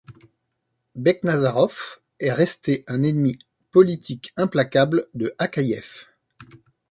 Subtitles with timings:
[0.95, 3.37] Beknazarov est resté un ennemi
[3.71, 6.07] politique implacable de Akaïev.